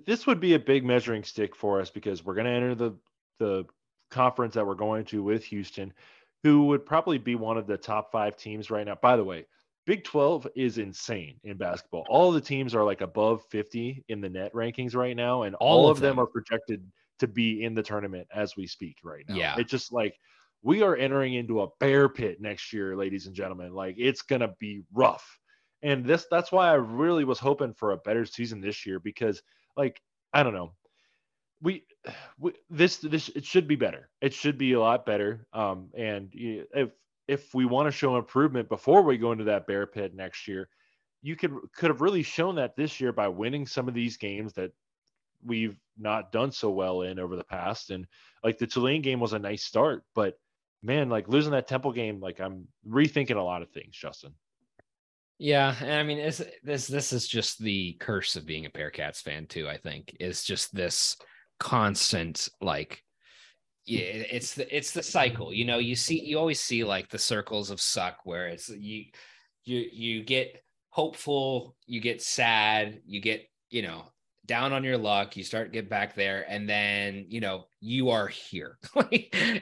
[0.05, 2.97] this would be a big measuring stick for us because we're going to enter the
[3.39, 3.65] the
[4.11, 5.93] conference that we're going to with Houston,
[6.43, 8.97] who would probably be one of the top five teams right now.
[9.01, 9.47] By the way,
[9.85, 12.05] Big 12 is insane in basketball.
[12.09, 15.85] All the teams are like above 50 in the net rankings right now, and all,
[15.85, 16.17] all of them.
[16.17, 16.87] them are projected
[17.19, 19.35] to be in the tournament as we speak right now.
[19.35, 19.57] Yeah.
[19.59, 20.17] It's just like
[20.63, 23.75] we are entering into a bear pit next year, ladies and gentlemen.
[23.75, 25.39] Like it's gonna be rough.
[25.83, 29.43] And this that's why I really was hoping for a better season this year because
[29.77, 30.01] like
[30.33, 30.75] I don't know.
[31.63, 31.85] We,
[32.39, 34.11] we this this it should be better.
[34.21, 35.47] It should be a lot better.
[35.53, 36.91] Um and if
[37.29, 40.69] if we want to show improvement before we go into that bear pit next year,
[41.23, 44.53] you could could have really shown that this year by winning some of these games
[44.55, 44.73] that
[45.45, 47.91] we've not done so well in over the past.
[47.91, 48.07] And
[48.43, 50.39] like the Tulane game was a nice start, but
[50.83, 54.35] man, like losing that Temple game, like I'm rethinking a lot of things, Justin.
[55.39, 59.23] Yeah, and I mean, this this this is just the curse of being a Bearcats
[59.23, 59.69] fan too.
[59.69, 61.17] I think is just this
[61.63, 63.03] constant like,
[63.87, 65.53] yeah, it's the it's the cycle.
[65.53, 69.05] You know, you see, you always see like the circles of suck where it's you
[69.65, 74.05] you you get hopeful, you get sad, you get you know
[74.47, 78.29] down on your luck, you start get back there, and then you know you are
[78.29, 79.11] here, and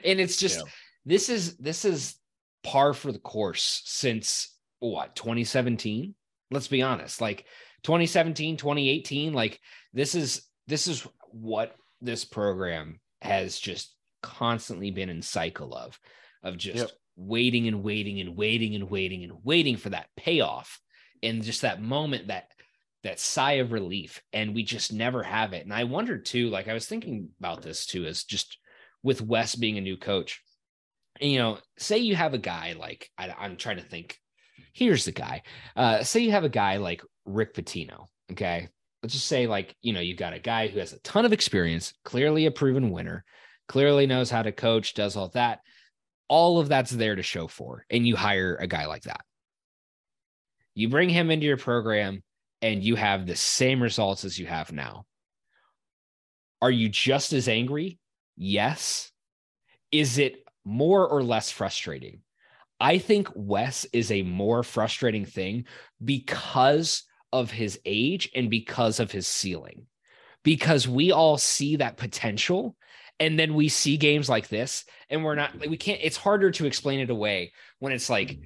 [0.03, 0.71] it's just yeah.
[1.05, 2.15] this is this is
[2.63, 6.13] par for the course since what 2017
[6.51, 7.45] let's be honest like
[7.83, 9.59] 2017 2018 like
[9.93, 15.99] this is this is what this program has just constantly been in cycle of
[16.43, 16.91] of just yep.
[17.15, 20.79] waiting and waiting and waiting and waiting and waiting for that payoff
[21.23, 22.51] and just that moment that
[23.03, 26.67] that sigh of relief and we just never have it and i wondered too like
[26.67, 28.57] i was thinking about this too is just
[29.01, 30.41] with wes being a new coach
[31.19, 34.17] you know say you have a guy like I, i'm trying to think
[34.73, 35.43] here's the guy.
[35.75, 38.07] Uh, say you have a guy like Rick Pitino.
[38.31, 38.69] Okay.
[39.01, 41.33] Let's just say, like, you know, you've got a guy who has a ton of
[41.33, 43.23] experience, clearly a proven winner,
[43.67, 45.61] clearly knows how to coach, does all that.
[46.27, 47.85] All of that's there to show for.
[47.89, 49.21] And you hire a guy like that.
[50.75, 52.23] You bring him into your program
[52.61, 55.05] and you have the same results as you have now.
[56.61, 57.97] Are you just as angry?
[58.37, 59.11] Yes.
[59.91, 62.21] Is it more or less frustrating?
[62.79, 65.65] I think Wes is a more frustrating thing
[66.03, 69.87] because of his age and because of his ceiling.
[70.43, 72.75] Because we all see that potential
[73.19, 76.49] and then we see games like this and we're not like we can't it's harder
[76.49, 78.39] to explain it away when it's like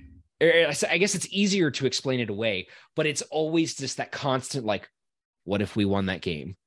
[0.44, 4.66] er, I guess it's easier to explain it away, but it's always just that constant
[4.66, 4.90] like
[5.46, 6.58] what if we won that game?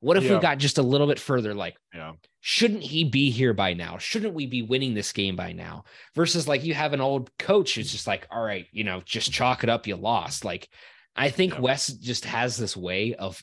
[0.00, 0.36] What if yeah.
[0.36, 1.54] we got just a little bit further?
[1.54, 2.12] Like, yeah.
[2.40, 3.98] shouldn't he be here by now?
[3.98, 5.84] Shouldn't we be winning this game by now?
[6.14, 9.30] Versus like you have an old coach who's just like, all right, you know, just
[9.30, 10.42] chalk it up, you lost.
[10.42, 10.70] Like,
[11.16, 11.60] I think yeah.
[11.60, 13.42] Wes just has this way of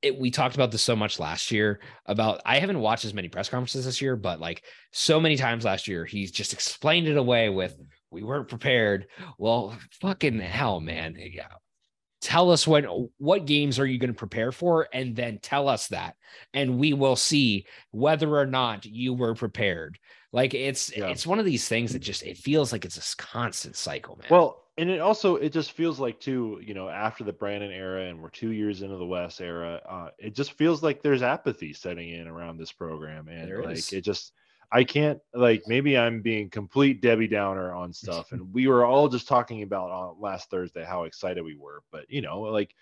[0.00, 3.28] it, we talked about this so much last year about I haven't watched as many
[3.28, 7.16] press conferences this year, but like so many times last year, he's just explained it
[7.16, 7.84] away with mm-hmm.
[8.10, 9.06] we weren't prepared.
[9.38, 11.16] Well, fucking hell, man.
[11.18, 11.48] Yeah
[12.20, 12.84] tell us when
[13.18, 16.16] what games are you going to prepare for and then tell us that
[16.52, 19.98] and we will see whether or not you were prepared
[20.32, 21.06] like it's yeah.
[21.06, 24.26] it's one of these things that just it feels like it's a constant cycle man
[24.30, 28.04] well and it also it just feels like too you know after the Brannen era
[28.04, 31.72] and we're two years into the Wes era uh, it just feels like there's apathy
[31.72, 33.92] setting in around this program and there like is.
[33.92, 34.32] it just
[34.70, 39.08] I can't like maybe I'm being complete Debbie Downer on stuff, and we were all
[39.08, 42.74] just talking about on last Thursday how excited we were, but you know, like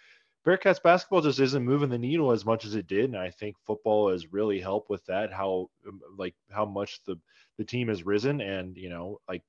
[0.45, 3.57] Bearcats basketball just isn't moving the needle as much as it did, and I think
[3.65, 5.33] football has really helped with that.
[5.33, 5.71] How
[6.17, 7.19] like how much the
[7.57, 9.43] the team has risen, and you know, like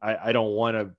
[0.00, 0.94] I, I don't want to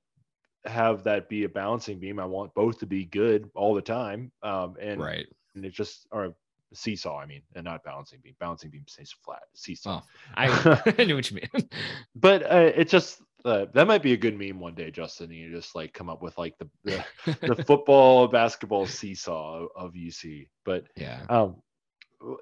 [0.67, 2.19] have that be a balancing beam.
[2.19, 5.25] I want both to be good all the time, um, and right,
[5.55, 6.35] and it just or
[6.73, 8.35] seesaw, I mean, and not balancing beam.
[8.39, 9.43] Balancing beam stays flat.
[9.53, 10.01] Seesaw.
[10.01, 11.69] Oh, I, I knew what you mean.
[12.15, 15.31] but uh, it just uh, that might be a good meme one day, Justin.
[15.31, 20.47] You just like come up with like the the, the football basketball seesaw of UC.
[20.63, 21.57] But yeah, um,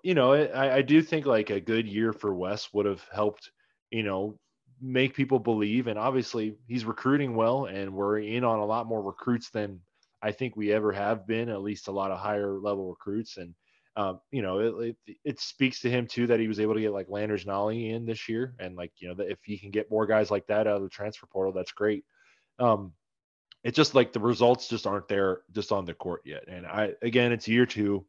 [0.04, 3.52] you know, I, I do think like a good year for Wes would have helped.
[3.92, 4.40] You know,
[4.84, 9.02] make people believe, and obviously he's recruiting well, and we're in on a lot more
[9.02, 9.80] recruits than
[10.22, 11.50] I think we ever have been.
[11.50, 13.56] At least a lot of higher level recruits, and
[13.96, 16.82] um, you know, it, it, it, speaks to him too that he was able to
[16.82, 19.90] get like Landers Nolley in this year, and like you know, if he can get
[19.90, 22.04] more guys like that out of the transfer portal, that's great.
[22.60, 22.92] Um,
[23.64, 26.44] it's just like the results just aren't there just on the court yet.
[26.48, 28.06] And I again, it's year two.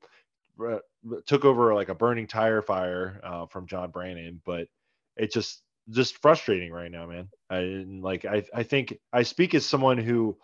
[0.60, 0.78] Uh,
[1.26, 4.68] took over like a burning tire fire uh, from John Brannen, but
[5.16, 7.28] it just just frustrating right now, man.
[7.50, 10.36] I like I I think I speak as someone who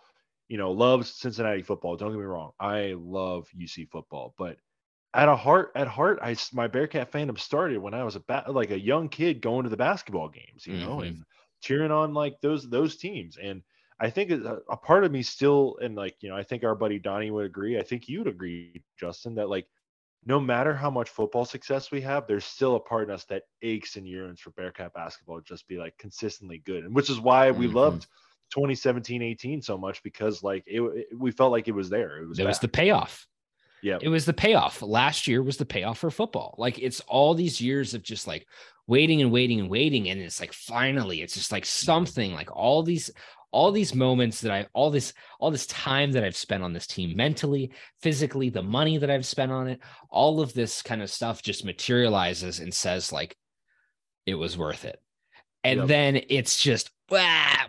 [0.47, 1.95] you know loves Cincinnati football.
[1.95, 4.57] Don't get me wrong, I love UC football, but
[5.13, 8.45] at a heart at heart i my bearcat fandom started when i was a ba-
[8.47, 11.07] like a young kid going to the basketball games you know mm-hmm.
[11.07, 11.23] and
[11.61, 13.61] cheering on like those those teams and
[13.99, 16.75] i think a, a, part of me still and like you know i think our
[16.75, 19.67] buddy donnie would agree i think you'd agree justin that like
[20.25, 23.43] no matter how much football success we have there's still a part in us that
[23.61, 27.19] aches and yearns for bearcat basketball to just be like consistently good and which is
[27.19, 27.77] why we mm-hmm.
[27.77, 28.03] loved
[28.51, 32.27] 2017 18 so much because like it, it, we felt like it was there it
[32.27, 33.27] was it was the payoff
[33.81, 33.97] yeah.
[34.01, 34.81] It was the payoff.
[34.81, 36.55] Last year was the payoff for football.
[36.57, 38.45] Like it's all these years of just like
[38.87, 40.09] waiting and waiting and waiting.
[40.09, 43.09] And it's like finally, it's just like something like all these,
[43.51, 46.87] all these moments that I all this, all this time that I've spent on this
[46.87, 47.71] team mentally,
[48.01, 49.79] physically, the money that I've spent on it,
[50.09, 53.35] all of this kind of stuff just materializes and says, like,
[54.25, 55.01] it was worth it.
[55.63, 55.87] And yep.
[55.87, 57.67] then it's just ah,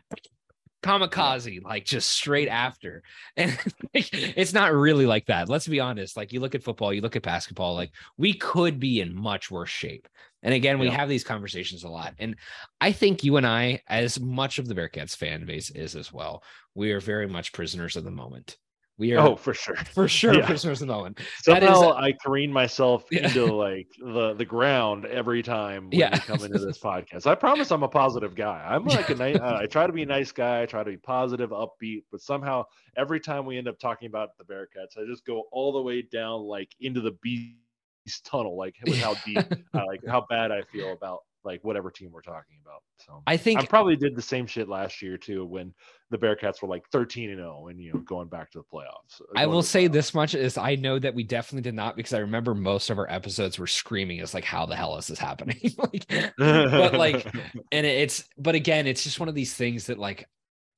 [0.82, 3.02] kamikaze like just straight after.
[3.36, 3.58] And
[3.94, 5.48] it's not really like that.
[5.48, 8.78] Let's be honest like you look at football you look at basketball like we could
[8.78, 10.08] be in much worse shape.
[10.42, 10.96] And again we yeah.
[10.96, 12.14] have these conversations a lot.
[12.18, 12.36] And
[12.80, 16.42] i think you and i as much of the bearcats fan base is as well
[16.74, 18.56] we are very much prisoners of the moment
[19.02, 20.46] we are oh for sure for sure yeah.
[20.46, 23.26] prisoners of moment somehow is, i careen myself yeah.
[23.26, 26.10] into like the the ground every time when yeah.
[26.12, 29.36] we come into this podcast i promise i'm a positive guy i'm like a nice
[29.40, 32.20] uh, i try to be a nice guy i try to be positive upbeat but
[32.20, 32.64] somehow
[32.96, 36.00] every time we end up talking about the bearcats i just go all the way
[36.00, 39.38] down like into the beast tunnel like with how deep
[39.74, 42.82] uh, like how bad i feel about like whatever team we're talking about.
[43.04, 45.74] So I think I probably did the same shit last year too when
[46.10, 49.20] the Bearcats were like 13 and 0 and you know going back to the playoffs.
[49.20, 49.92] Uh, I will say playoffs.
[49.92, 52.98] this much is I know that we definitely did not because I remember most of
[52.98, 55.60] our episodes were screaming as like how the hell is this happening?
[55.78, 56.06] like,
[56.38, 57.26] but like
[57.72, 60.28] and it's but again it's just one of these things that like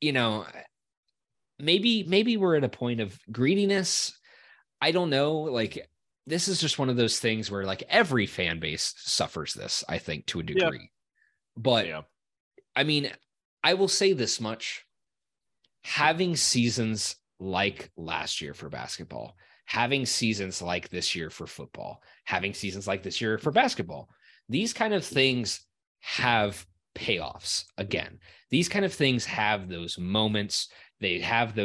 [0.01, 0.47] you know
[1.59, 4.19] maybe maybe we're at a point of greediness.
[4.81, 5.89] I don't know like
[6.27, 9.99] this is just one of those things where like every fan base suffers this, I
[9.99, 10.79] think, to a degree.
[10.81, 11.57] Yeah.
[11.57, 12.03] But yeah.
[12.75, 13.11] I mean,
[13.63, 14.85] I will say this much
[15.83, 22.55] having seasons like last year for basketball, having seasons like this year for football, having
[22.55, 24.09] seasons like this year for basketball,
[24.49, 25.61] these kind of things
[26.01, 28.19] have payoffs again.
[28.51, 30.69] These kind of things have those moments,
[31.01, 31.63] they have those